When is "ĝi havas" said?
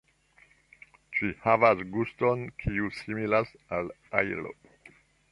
1.17-1.83